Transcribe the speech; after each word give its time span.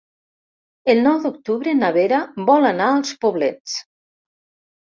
El 0.93 1.01
nou 1.07 1.19
d'octubre 1.25 1.75
na 1.81 1.91
Vera 1.97 2.23
vol 2.49 2.71
anar 2.71 2.89
als 2.95 3.15
Poblets. 3.27 3.77